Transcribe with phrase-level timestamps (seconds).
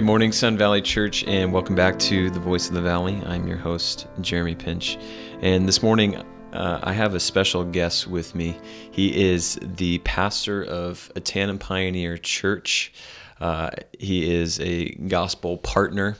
[0.00, 3.20] Good morning, Sun Valley Church, and welcome back to The Voice of the Valley.
[3.26, 4.96] I'm your host, Jeremy Pinch.
[5.42, 6.16] And this morning,
[6.54, 8.56] uh, I have a special guest with me.
[8.90, 12.94] He is the pastor of Ahtanum Pioneer Church.
[13.42, 13.68] Uh,
[13.98, 16.16] he is a gospel partner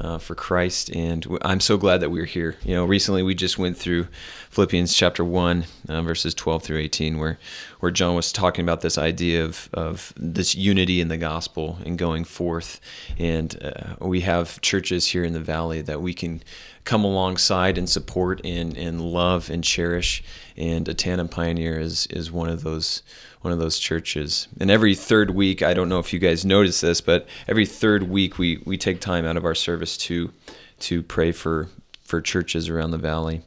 [0.00, 2.56] uh, for Christ, and I'm so glad that we're here.
[2.64, 4.08] You know, recently we just went through
[4.50, 7.38] Philippians chapter one, uh, verses 12 through 18, where
[7.80, 11.98] where John was talking about this idea of of this unity in the gospel and
[11.98, 12.80] going forth.
[13.18, 16.42] And uh, we have churches here in the valley that we can
[16.90, 20.24] come alongside and support and, and love and cherish.
[20.56, 23.04] And Ahtanum Pioneer is is one of those
[23.42, 24.48] one of those churches.
[24.58, 28.10] And every third week, I don't know if you guys notice this, but every third
[28.10, 30.32] week we, we take time out of our service to
[30.80, 31.68] to pray for
[32.02, 33.42] for churches around the valley,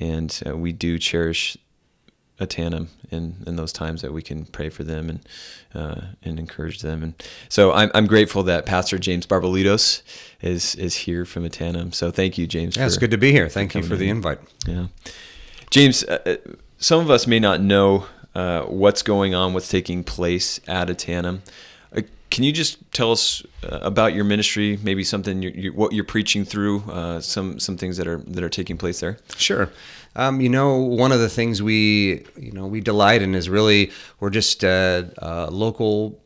[0.00, 1.56] and uh, we do cherish
[2.38, 5.20] Ahtanum in, in those times that we can pray for them and
[5.74, 7.02] uh, and encourage them.
[7.02, 7.14] And
[7.48, 10.02] so I'm, I'm grateful that Pastor James Barbalitos
[10.40, 11.92] is is here from Ahtanum.
[11.92, 12.76] So thank you, James.
[12.76, 13.48] Yeah, for, it's good to be here.
[13.48, 14.38] Thank you for the invite.
[14.66, 14.86] Yeah,
[15.70, 16.04] James.
[16.04, 16.36] Uh, uh,
[16.78, 21.40] some of us may not know uh, what's going on, what's taking place at Ahtanum.
[21.94, 24.78] Uh, can you just tell us uh, about your ministry?
[24.82, 28.44] Maybe something you, you, what you're preaching through, uh, some some things that are that
[28.44, 29.18] are taking place there.
[29.36, 29.70] Sure.
[30.18, 33.92] Um, you know, one of the things we you know we delight in is really
[34.18, 36.20] we're just a, a local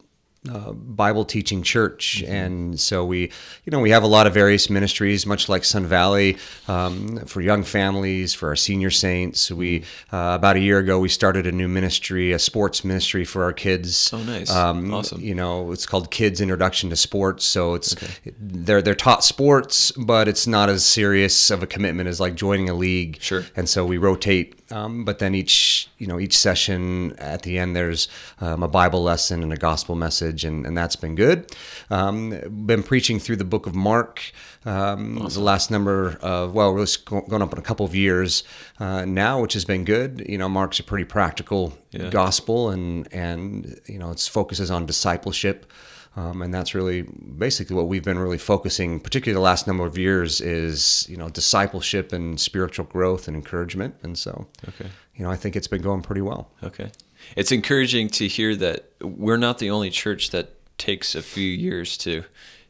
[0.50, 2.32] uh, Bible teaching church, mm-hmm.
[2.32, 3.30] and so we,
[3.64, 7.40] you know, we have a lot of various ministries, much like Sun Valley, um, for
[7.40, 9.50] young families, for our senior saints.
[9.50, 10.16] We mm-hmm.
[10.16, 13.52] uh, about a year ago we started a new ministry, a sports ministry for our
[13.52, 14.10] kids.
[14.12, 15.20] Oh, nice, um, awesome.
[15.20, 17.44] You know, it's called Kids Introduction to Sports.
[17.44, 18.32] So it's okay.
[18.38, 22.68] they're they're taught sports, but it's not as serious of a commitment as like joining
[22.68, 23.18] a league.
[23.20, 23.44] Sure.
[23.54, 27.76] And so we rotate um, but then each you know each session at the end
[27.76, 28.08] there's
[28.40, 31.54] um, a Bible lesson and a gospel message, and, and that's been good.
[31.90, 32.30] Um,
[32.66, 34.32] been preaching through the book of Mark
[34.64, 35.40] um, awesome.
[35.40, 38.44] the last number of well, really going up in a couple of years
[38.78, 40.24] uh, now, which has been good.
[40.28, 42.10] You know, Mark's a pretty practical yeah.
[42.10, 45.70] gospel, and and you know its focuses on discipleship.
[46.14, 49.96] Um, and that's really basically what we've been really focusing, particularly the last number of
[49.96, 53.94] years, is you know discipleship and spiritual growth and encouragement.
[54.02, 56.50] And so, okay, you know, I think it's been going pretty well.
[56.62, 56.90] Okay,
[57.34, 61.96] it's encouraging to hear that we're not the only church that takes a few years
[61.98, 62.24] to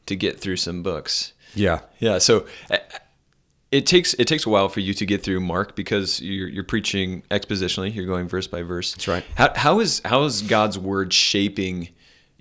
[0.06, 1.32] to get through some books.
[1.54, 2.19] Yeah, yeah.
[2.19, 2.47] So
[3.72, 6.62] it takes it takes a while for you to get through Mark because you're you're
[6.62, 7.92] preaching expositionally.
[7.92, 8.92] You're going verse by verse.
[8.92, 9.25] That's right.
[9.34, 11.88] How how is how is God's word shaping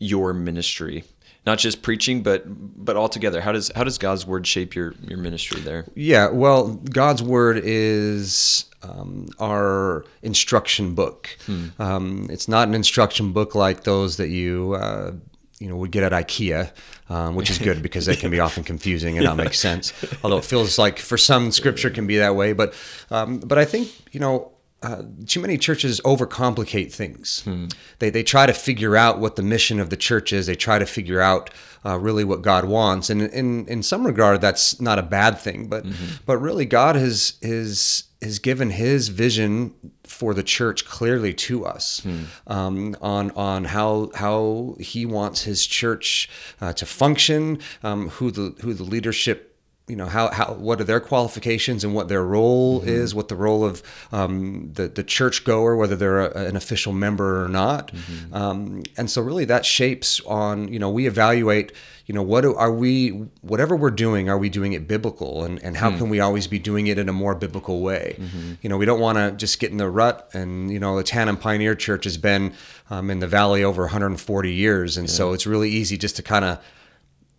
[0.01, 1.03] your ministry?
[1.45, 3.41] Not just preaching, but but altogether.
[3.41, 5.85] How does how does God's word shape your your ministry there?
[5.95, 11.35] Yeah, well, God's word is um, our instruction book.
[11.45, 11.67] Hmm.
[11.79, 15.13] Um, it's not an instruction book like those that you uh,
[15.59, 16.71] you know would get at IKEA,
[17.09, 19.93] um, which is good because they can be often confusing and not make sense.
[20.23, 22.75] Although it feels like for some Scripture can be that way, but
[23.09, 24.51] um, but I think you know
[24.83, 27.41] uh, too many churches overcomplicate things.
[27.43, 27.67] Hmm.
[27.99, 30.47] They, they try to figure out what the mission of the church is.
[30.47, 31.51] They try to figure out
[31.85, 35.67] uh, really what God wants, and in in some regard, that's not a bad thing.
[35.67, 36.15] But mm-hmm.
[36.25, 42.01] but really, God has has has given His vision for the church clearly to us
[42.01, 42.23] hmm.
[42.47, 48.55] um, on on how how He wants His church uh, to function, um, who the
[48.61, 49.50] who the leadership
[49.91, 52.87] you know how, how what are their qualifications and what their role mm-hmm.
[52.87, 56.93] is what the role of um, the the church goer whether they're a, an official
[56.93, 58.33] member or not mm-hmm.
[58.33, 61.73] um, and so really that shapes on you know we evaluate
[62.05, 63.09] you know what are we
[63.41, 65.97] whatever we're doing are we doing it biblical and, and how mm.
[65.97, 68.53] can we always be doing it in a more biblical way mm-hmm.
[68.61, 71.03] you know we don't want to just get in the rut and you know the
[71.03, 72.53] Ahtanum Pioneer Church has been
[72.89, 75.13] um, in the valley over 140 years and yeah.
[75.13, 76.63] so it's really easy just to kind of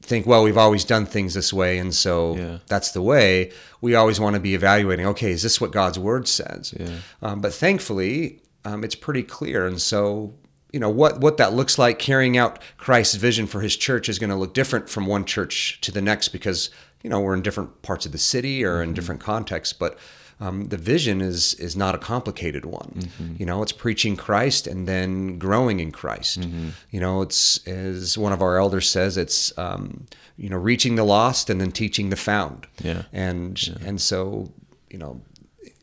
[0.03, 2.59] think, well, we've always done things this way, and so yeah.
[2.67, 3.53] that's the way.
[3.81, 5.07] We always want to be evaluating.
[5.07, 6.75] Okay, is this what God's word says?
[6.79, 6.97] Yeah.
[7.23, 10.35] Um, but thankfully, um, it's pretty clear, and so
[10.73, 14.19] you know what what that looks like carrying out Christ's vision for His church is
[14.19, 16.71] going to look different from one church to the next because
[17.03, 18.95] you know we're in different parts of the city or in mm-hmm.
[18.95, 19.99] different contexts, but
[20.43, 22.93] um, the vision is is not a complicated one.
[22.97, 23.35] Mm-hmm.
[23.39, 26.41] You know, it's preaching Christ and then growing in Christ.
[26.41, 26.71] Mm-hmm.
[26.91, 30.07] You know, it's as one of our elders says, it's um,
[30.37, 32.67] you know reaching the lost and then teaching the found.
[32.83, 33.75] Yeah, and yeah.
[33.85, 34.53] and so
[34.91, 35.21] you know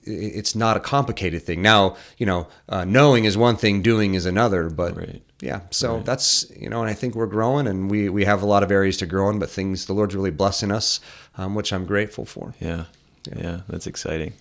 [0.03, 1.61] it's not a complicated thing.
[1.61, 4.69] Now, you know, uh, knowing is one thing, doing is another.
[4.69, 5.21] But right.
[5.39, 6.05] yeah, so right.
[6.05, 8.71] that's you know, and I think we're growing, and we we have a lot of
[8.71, 10.99] areas to grow in, but things the Lord's really blessing us,
[11.37, 12.53] um, which I'm grateful for.
[12.59, 12.85] Yeah.
[13.25, 14.33] yeah, yeah, that's exciting.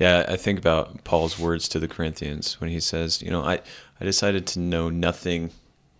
[0.00, 3.60] Yeah, I think about Paul's words to the Corinthians when he says, you know, I,
[4.00, 5.50] I decided to know nothing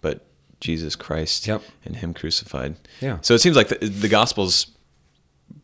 [0.01, 0.25] but
[0.61, 1.63] Jesus Christ Yep.
[1.85, 2.77] and Him crucified.
[3.01, 3.19] Yeah.
[3.21, 4.67] So it seems like the, the gospel's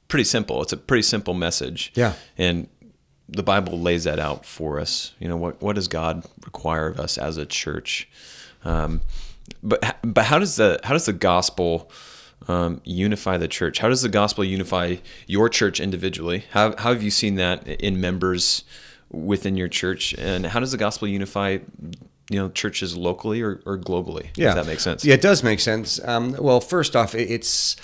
[0.09, 0.62] pretty simple.
[0.62, 1.93] It's a pretty simple message.
[1.94, 2.12] Yeah.
[2.38, 2.69] And
[3.29, 5.12] the Bible lays that out for us.
[5.19, 8.09] You know, what what does God require of us as a church?
[8.65, 9.00] Um,
[9.62, 11.91] but but how does the how does the gospel
[12.49, 13.79] um, unify the church?
[13.79, 14.97] How does the gospel unify
[15.27, 16.44] your church individually?
[16.50, 18.65] How how have you seen that in members
[19.11, 20.15] within your church?
[20.19, 21.59] And how does the gospel unify
[22.29, 24.29] you know churches locally or, or globally?
[24.37, 25.05] Yeah, if that makes sense.
[25.05, 26.00] Yeah, it does make sense.
[26.05, 27.77] Um, well, first off, it- it's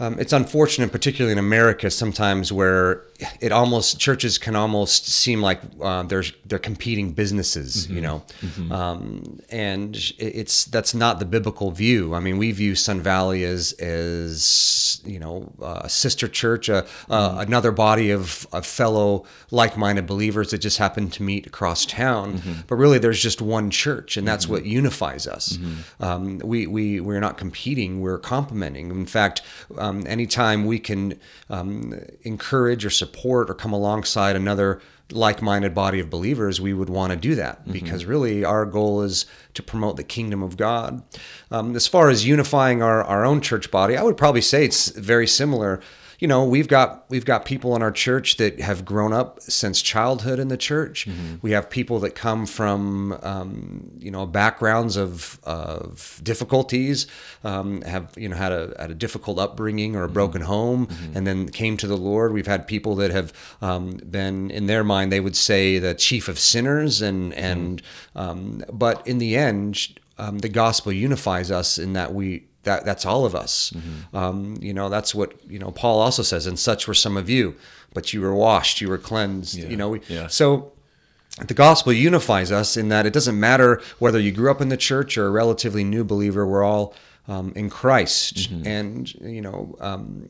[0.00, 3.04] um, it's unfortunate, particularly in America, sometimes where
[3.40, 8.22] it almost churches can almost seem like uh, they're they're competing businesses, you know,
[8.70, 12.14] um, and it's that's not the biblical view.
[12.14, 17.36] I mean, we view Sun Valley as as you know a sister church, uh, uh,
[17.46, 22.40] another body of, of fellow like-minded believers that just happen to meet across town.
[22.66, 25.58] But really, there's just one church, and that's what unifies us.
[26.00, 28.90] Um, we we we're not competing; we're complementing.
[28.90, 29.42] In fact,
[29.78, 31.18] um, anytime we can
[31.50, 37.12] um, encourage or support or come alongside another like-minded body of believers, we would want
[37.12, 41.02] to do that because really our goal is to promote the kingdom of God.
[41.50, 44.88] Um, as far as unifying our, our own church body, I would probably say it's
[44.88, 45.80] very similar.
[46.22, 49.82] You know, we've got we've got people in our church that have grown up since
[49.82, 51.08] childhood in the church.
[51.42, 57.08] We have people that come from um, you know backgrounds of of difficulties,
[57.42, 61.26] um, have you know had a had a difficult upbringing or a broken home, and
[61.26, 62.32] then came to the Lord.
[62.32, 66.28] We've had people that have um, been in their mind they would say the chief
[66.28, 67.82] of sinners, and and
[68.14, 73.04] um, but in the end, um, the gospel unifies us in that we that that's
[73.04, 73.72] all of us.
[74.12, 75.70] Um, you know, that's what you know.
[75.70, 77.56] Paul also says, "And such were some of you,
[77.92, 80.28] but you were washed, you were cleansed." You know, we, yeah.
[80.28, 80.72] so
[81.46, 84.76] the gospel unifies us in that it doesn't matter whether you grew up in the
[84.76, 86.46] church or a relatively new believer.
[86.46, 86.94] We're all
[87.28, 89.76] um, in Christ, and you know.
[89.80, 90.28] Um,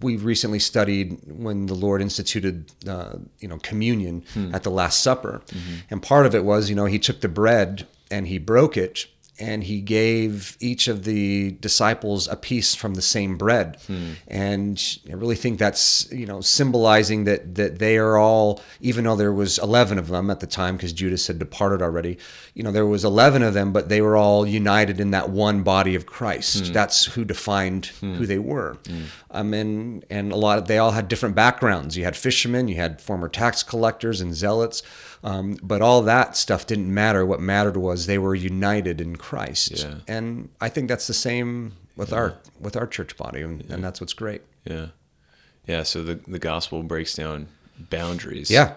[0.00, 4.22] we've recently studied when the Lord instituted, uh, you know, communion
[4.54, 5.42] at the Last Supper,
[5.90, 9.06] and part of it was, you know, He took the bread and He broke it,
[9.38, 13.76] and He gave each of the disciples a piece from the same bread,
[14.28, 19.16] and I really think that's, you know, symbolizing that that they are all, even though
[19.16, 22.18] there was eleven of them at the time because Judas had departed already,
[22.54, 25.62] you know, there was eleven of them, but they were all united in that one
[25.62, 26.72] body of Christ.
[26.72, 28.78] That's who defined who they were.
[29.30, 31.96] Um, and and a lot of they all had different backgrounds.
[31.96, 34.82] You had fishermen, you had former tax collectors and zealots,
[35.22, 37.26] um, but all that stuff didn't matter.
[37.26, 39.25] What mattered was they were united in Christ.
[39.84, 39.94] Yeah.
[40.08, 44.00] And I think that's the same with our with our church body, and, and that's
[44.00, 44.42] what's great.
[44.64, 44.86] Yeah.
[45.66, 45.82] Yeah.
[45.82, 47.48] So the, the gospel breaks down
[47.90, 48.50] boundaries.
[48.50, 48.74] Yeah.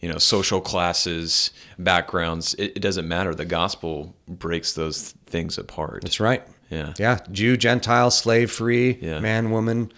[0.00, 3.34] You know, social classes, backgrounds, it, it doesn't matter.
[3.34, 6.02] The gospel breaks those things apart.
[6.02, 6.42] That's right.
[6.70, 6.92] Yeah.
[6.98, 9.18] Yeah, Jew, Gentile, slave, free, Yeah.
[9.20, 9.90] man, woman.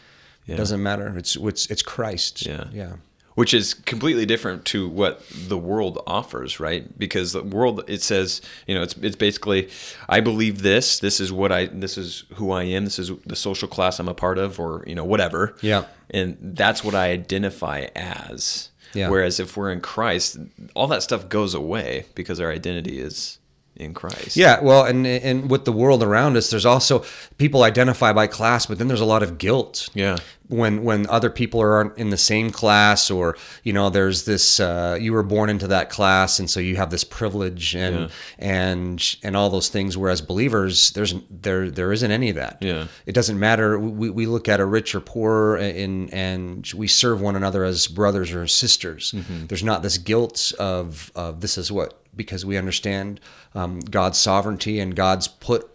[0.46, 0.54] Yeah.
[0.54, 1.16] It doesn't matter.
[1.18, 2.46] It's it's it's Christ.
[2.46, 2.64] Yeah.
[2.72, 2.92] Yeah.
[3.40, 6.98] Which is completely different to what the world offers, right?
[6.98, 9.70] Because the world it says, you know, it's it's basically
[10.10, 13.36] I believe this, this is what I this is who I am, this is the
[13.36, 15.56] social class I'm a part of or, you know, whatever.
[15.62, 15.86] Yeah.
[16.10, 18.68] And that's what I identify as.
[18.92, 19.08] Yeah.
[19.08, 20.36] Whereas if we're in Christ,
[20.74, 23.38] all that stuff goes away because our identity is
[23.80, 24.36] in Christ.
[24.36, 27.04] Yeah, well, and and with the world around us, there's also
[27.38, 29.88] people identify by class, but then there's a lot of guilt.
[29.94, 30.18] Yeah.
[30.48, 34.98] When when other people are in the same class, or you know, there's this uh,
[35.00, 38.08] you were born into that class, and so you have this privilege and Yeah.
[38.38, 39.96] and and all those things.
[39.96, 42.58] Whereas believers, there's there there isn't any of that.
[42.60, 42.86] Yeah.
[43.06, 43.78] It doesn't matter.
[43.78, 47.86] We, we look at a rich or poor, and and we serve one another as
[47.86, 49.12] brothers or sisters.
[49.12, 49.46] Mm-hmm.
[49.46, 53.20] There's not this guilt of of this is what because we understand
[53.54, 55.66] um, God's sovereignty and God's put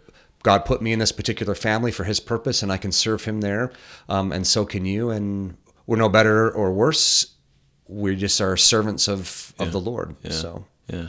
[0.42, 3.40] God put me in this particular family for His purpose, and I can serve Him
[3.40, 3.72] there,
[4.08, 5.10] um, and so can you.
[5.10, 7.34] And we're no better or worse.
[7.88, 10.14] We just are servants of of the Lord.
[10.30, 11.08] So Yeah.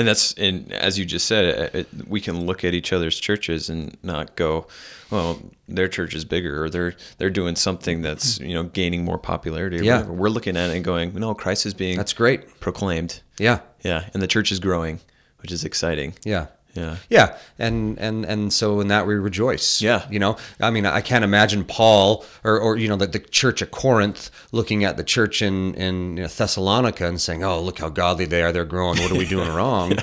[0.00, 3.20] And that's and as you just said, it, it, we can look at each other's
[3.20, 4.66] churches and not go,
[5.10, 5.38] well,
[5.68, 8.46] their church is bigger or they're they're doing something that's mm-hmm.
[8.48, 9.78] you know gaining more popularity.
[9.78, 9.96] Or Yeah.
[9.98, 10.12] whatever.
[10.14, 12.60] we're looking at it and going, no, Christ is being that's great.
[12.60, 13.20] proclaimed.
[13.38, 15.00] Yeah, Yeah, and the church is growing,
[15.42, 16.14] which is exciting.
[16.24, 16.46] yeah.
[16.74, 16.96] Yeah.
[17.08, 19.82] Yeah, and and and so in that we rejoice.
[19.82, 20.06] Yeah.
[20.10, 23.60] you know, I mean, I can't imagine Paul or or you know the, the church
[23.62, 27.78] at Corinth looking at the church in in you know, Thessalonica and saying, "Oh, look
[27.80, 28.52] how godly they are!
[28.52, 28.98] They're growing.
[29.00, 29.94] What are we doing wrong?"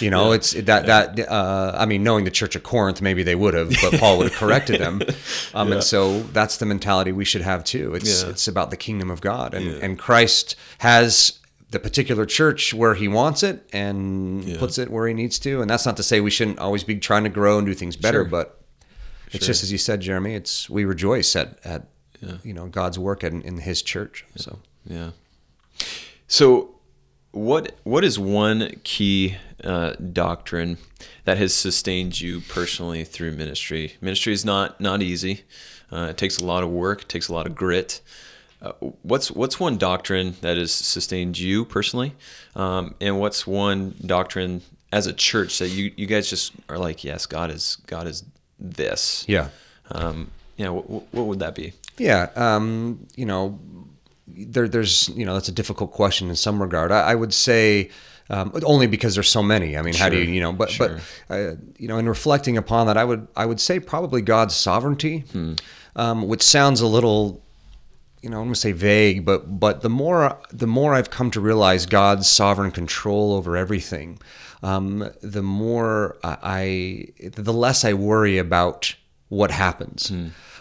[0.00, 1.18] You know, it's that that.
[1.28, 4.30] Uh, I mean, knowing the church at Corinth, maybe they would have, but Paul would
[4.30, 5.02] have corrected them.
[5.54, 7.94] Um, And so that's the mentality we should have too.
[7.94, 8.30] It's Yeah.
[8.30, 11.38] it's about the kingdom of God, and and Christ has
[11.74, 14.58] the particular church where he wants it and Yeah.
[14.58, 15.60] puts it where he needs to.
[15.60, 17.96] And that's not to say we shouldn't always be trying to grow and do things
[17.96, 18.30] better, Sure.
[18.30, 18.60] but
[19.32, 19.48] it's Sure.
[19.52, 20.34] just as you said, Jeremy.
[20.34, 21.86] It's we rejoice at at
[22.42, 24.24] you know God's work in, in His church.
[24.36, 25.10] So Yeah.
[26.28, 26.76] So,
[27.32, 30.78] what what is one key uh, doctrine
[31.24, 33.96] that has sustained you personally through ministry?
[34.00, 35.42] Ministry is not not easy.
[35.92, 37.02] Uh, it takes a lot of work.
[37.02, 38.00] It takes a lot of grit.
[38.64, 42.14] Uh, what's what's one doctrine that has sustained you personally,
[42.56, 47.04] um, and what's one doctrine as a church that you you guys just are like,
[47.04, 48.24] yes, God is God is
[48.58, 49.24] this.
[49.28, 49.48] yeah,
[49.90, 50.70] Um, yeah.
[50.70, 51.72] What, what would that be?
[51.98, 52.30] yeah.
[52.36, 53.58] Um, you know,
[54.26, 56.90] there, there's you know that's a difficult question in some regard.
[56.90, 57.90] I, I would say.
[58.30, 59.76] Um, only because there's so many.
[59.76, 60.50] I mean, how do you, you know?
[60.50, 60.98] But sure.
[61.28, 64.56] but uh, you know, in reflecting upon that, I would I would say probably God's
[64.56, 65.52] sovereignty, Hmm.
[65.94, 67.43] um, which sounds a little
[68.24, 71.40] you know, I'm gonna say vague, but but the more the more I've come to
[71.40, 74.18] realize God's sovereign control over everything,
[74.62, 76.38] um, the more I,
[77.22, 78.94] I the less I worry about
[79.28, 80.10] what happens.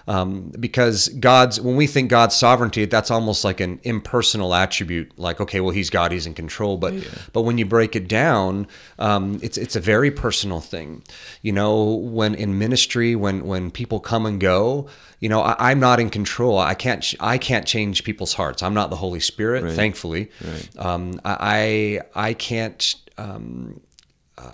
[0.07, 5.17] Um, because God's when we think God's sovereignty, that's almost like an impersonal attribute.
[5.17, 6.77] Like, okay, well, He's God, He's in control.
[6.77, 6.93] But
[7.31, 8.67] but when you break it down,
[8.99, 11.03] um, it's it's a very personal thing.
[11.41, 14.87] You know, when in ministry, when when people come and go,
[15.21, 16.59] you know, I, I'm not in control.
[16.59, 18.61] I can't ch- I can't change people's hearts.
[18.61, 19.73] I'm not the Holy Spirit, Right.
[19.73, 20.29] thankfully.
[20.43, 20.69] Right.
[20.85, 22.95] Um, I I I can't.
[23.17, 23.79] Um,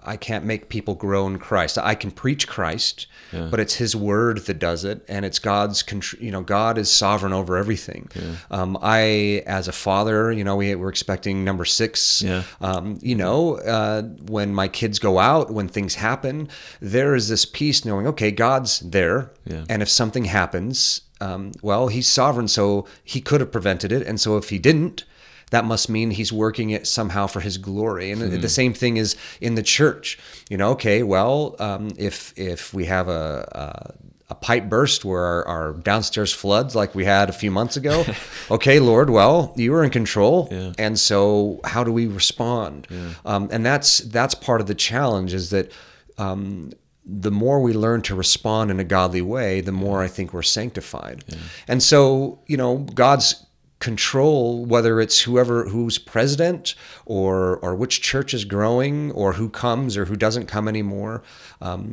[0.03, 1.77] I can't make people grow in Christ.
[1.77, 5.83] I can preach Christ, but it's His Word that does it, and it's God's.
[6.19, 8.09] You know, God is sovereign over everything.
[8.51, 12.21] Um, I, as a father, you know, we, we're expecting number six.
[12.21, 12.43] Yeah.
[12.59, 16.50] Um, you know, uh, when my kids go out, when things happen,
[16.81, 19.63] there is this peace knowing, okay, God's there, Yeah.
[19.69, 24.19] and if something happens, um, well, He's sovereign, so He could have prevented it, and
[24.19, 25.05] so if He didn't,
[25.51, 28.12] that must mean he's working it somehow for his glory.
[28.12, 30.18] And the same thing is in the church.
[30.50, 35.24] You know, okay, well, um, if if we have a, a a pipe burst where
[35.25, 38.06] our, our downstairs floods like we had a few months ago,
[38.51, 40.74] okay, Lord, well, you are in control, Yeah.
[40.77, 42.88] and so how do we respond?
[43.25, 45.72] Um, and that's that's part of the challenge is that.
[46.18, 46.72] Um,
[47.12, 50.44] the more we learn to respond in a godly way, the more I think we're
[50.44, 51.24] sanctified.
[51.68, 53.48] And so, you know, God's
[53.79, 59.95] control whether it's whoever who's president or or which church is growing or who comes
[59.95, 61.24] or who doesn't come anymore
[61.62, 61.91] um,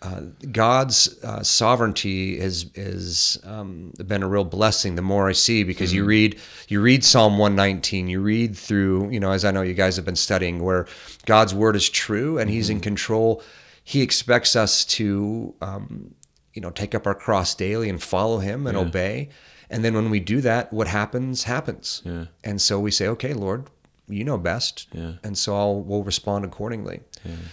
[0.00, 4.94] uh, God's uh, sovereignty has is um, been a real blessing.
[4.94, 9.10] The more I see, because you read you read Psalm one nineteen, you read through
[9.10, 10.86] you know as I know you guys have been studying, where
[11.26, 13.42] God's word is true and He's in control.
[13.82, 16.14] He expects us to um,
[16.54, 19.30] you know take up our cross daily and follow Him and obey.
[19.70, 22.02] And then when we do that, what happens happens.
[22.04, 22.26] Yeah.
[22.42, 23.68] And so we say, okay, Lord,
[24.08, 24.86] you know best.
[24.92, 25.12] Yeah.
[25.22, 27.00] And so I'll we'll respond accordingly.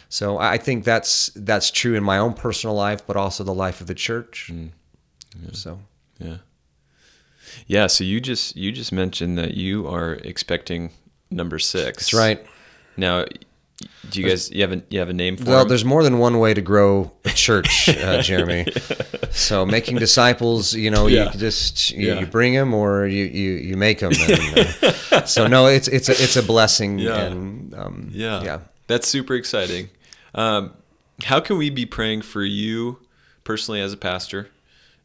[0.07, 3.81] So I think that's that's true in my own personal life, but also the life
[3.81, 4.49] of the church.
[4.53, 4.69] Mm.
[5.51, 5.79] So
[6.19, 6.37] Yeah.
[7.67, 7.87] Yeah.
[7.87, 10.91] So you just you just mentioned that you are expecting
[11.29, 11.97] number six.
[11.97, 12.45] that's right.
[12.97, 13.25] Now,
[14.09, 15.67] do you guys you have a you have a name for Well, him?
[15.67, 18.65] there's more than one way to grow a church, uh, Jeremy.
[19.31, 21.31] So making disciples, you know, Yeah.
[21.33, 22.19] you just you, Yeah.
[22.21, 24.13] you bring them or you you, you make them.
[24.29, 24.77] And,
[25.11, 26.99] uh, so no, it's it's a it's a blessing.
[26.99, 27.19] Yeah.
[27.25, 28.43] And um, Yeah.
[28.43, 28.59] yeah.
[28.87, 29.89] That's super exciting.
[30.33, 30.73] Um,
[31.23, 32.99] how can we be praying for you
[33.43, 34.49] personally as a pastor,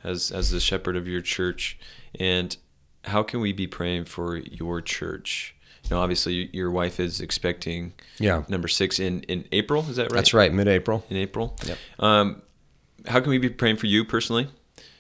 [0.04, 1.76] as as the shepherd of your church,
[2.18, 2.56] and
[3.04, 5.54] how can we be praying for your church?
[5.90, 8.44] Know, obviously, your wife is expecting Yeah.
[8.48, 9.84] number six in in April.
[9.90, 10.12] Is that right?
[10.12, 10.52] That's right.
[10.52, 11.04] Mid-April.
[11.10, 11.56] In April.
[11.66, 11.78] Yep.
[11.98, 12.42] Um,
[13.06, 14.48] how can we be praying for you personally,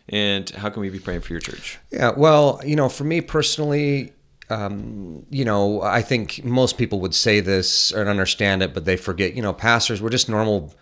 [0.08, 1.78] and how can we be praying for your church?
[1.92, 4.12] Yeah, well, you know, for me personally,
[4.48, 8.96] um, you know, I think most people would say this and understand it, but they
[8.96, 9.34] forget.
[9.34, 10.74] You know, pastors, we're just normal,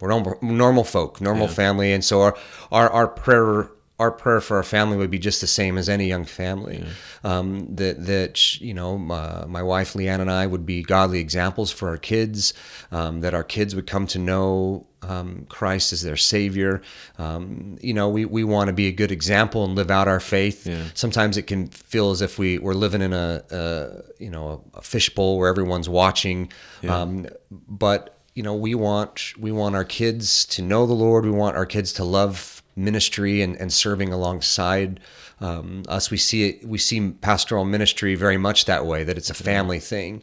[0.00, 2.36] we're normal, normal folk, normal family, and so our
[2.72, 3.70] our our prayer.
[3.98, 6.84] Our prayer for our family would be just the same as any young family.
[7.24, 11.70] Um, that that you know, my, my wife Leanne and I would be godly examples
[11.70, 12.52] for our kids.
[12.92, 16.82] Um, that our kids would come to know um, Christ as their Savior.
[17.18, 20.20] Um, you know, we, we want to be a good example and live out our
[20.20, 20.66] faith.
[20.66, 20.84] Yeah.
[20.94, 24.82] Sometimes it can feel as if we, we're living in a, a you know a,
[24.82, 26.50] fishbowl where everyone's watching.
[26.88, 31.24] Um, but you know, we want we want our kids to know the Lord.
[31.24, 35.00] We want our kids to love ministry and, and serving alongside
[35.40, 36.10] um, us.
[36.10, 36.66] We see it.
[36.66, 39.02] We see pastoral ministry very much that way.
[39.04, 40.22] That it's a family thing.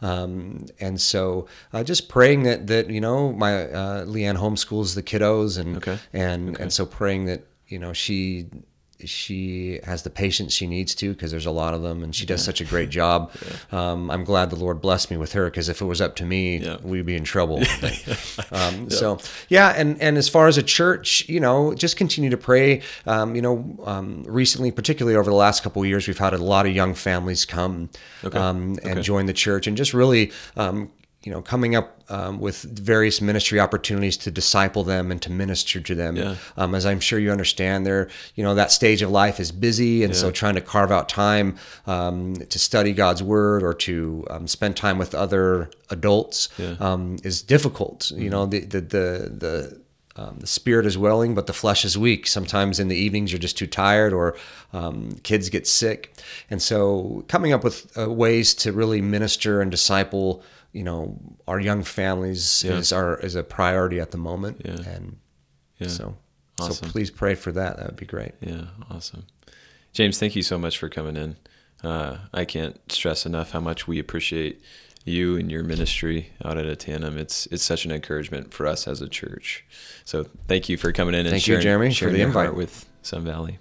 [0.00, 5.02] Um, and so, uh, just praying that that you know, my uh, Leanne homeschools the
[5.02, 5.98] kiddos, and Okay.
[6.12, 8.46] and and so praying that you know she
[9.04, 12.26] she has the patience she needs to because there's a lot of them, and she
[12.26, 13.30] does such a great job.
[13.70, 16.24] Um, I'm glad the Lord blessed me with her because if it was up to
[16.24, 16.76] me, Yeah.
[16.82, 17.62] we'd be in trouble.
[18.52, 19.18] um, So
[19.48, 22.82] yeah, and and as far as a church, you know, just continue to pray.
[23.06, 26.38] Um, you know, um, recently, particularly over the last couple of years, we've had a
[26.38, 27.90] lot of young families come
[28.32, 29.02] um, and Okay.
[29.02, 30.32] join the church, and just really.
[31.24, 35.80] You know, coming up um, with various ministry opportunities to disciple them and to minister
[35.80, 36.16] to them.
[36.16, 36.34] Yeah.
[36.56, 40.02] Um, as I'm sure you understand, they're, you know, that stage of life is busy.
[40.02, 44.48] And so trying to carve out time um, to study God's word or to um,
[44.48, 46.74] spend time with other adults Yeah.
[46.80, 48.10] um, is difficult.
[48.10, 49.80] You know, the, the, the, the,
[50.16, 52.26] um, the spirit is willing, but the flesh is weak.
[52.26, 54.36] Sometimes in the evenings you're just too tired, or
[54.72, 56.12] um, kids get sick,
[56.50, 61.60] and so coming up with uh, ways to really minister and disciple, you know, our
[61.60, 62.78] young families Yeah.
[62.78, 64.80] is our is a priority at the moment, Yeah.
[64.94, 65.16] and
[65.78, 65.88] Yeah.
[65.88, 66.16] so
[66.58, 66.86] Awesome.
[66.86, 67.76] so please pray for that.
[67.76, 68.32] That would be great.
[68.40, 69.26] Yeah, awesome.
[69.92, 71.36] James, thank you so much for coming in.
[71.84, 74.62] Uh, I can't stress enough how much we appreciate
[75.04, 77.16] you and your ministry out at Ahtanum.
[77.16, 79.64] It's it's such an encouragement for us as a church.
[80.04, 82.30] So thank you for coming in and Thank you, sharing, Jeremy, for sharing the your
[82.30, 82.56] heart invite.
[82.58, 83.58] with Sun Valley.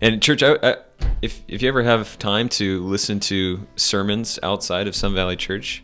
[0.00, 0.76] And church, I, I,
[1.20, 5.82] if if you ever have time to listen to sermons outside of Sun Valley Church,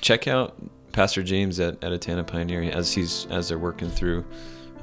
[0.00, 0.54] check out
[0.92, 4.24] Pastor James at, at Ahtanum Pioneer as he's as they're working through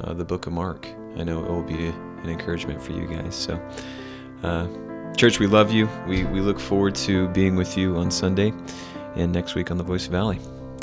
[0.02, 0.88] uh, the Book of Mark.
[1.18, 3.36] I know it will be an encouragement for you guys.
[3.36, 3.62] So,
[4.44, 4.68] uh,
[5.16, 5.90] church, we love you.
[6.08, 8.54] We we look forward to being with you on Sunday
[9.16, 10.40] and next week on the Voice Valley.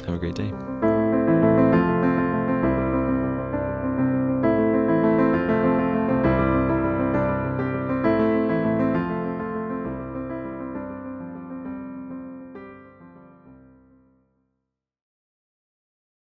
[0.07, 0.96] Have a great day.